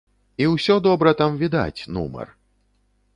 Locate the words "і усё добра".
0.43-1.13